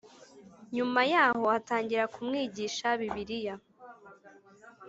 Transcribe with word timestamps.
nyuma 0.75 0.99
yaho 1.11 1.45
atangira 1.57 2.03
kumwigisha 2.13 2.87
Bibiliya 2.99 3.55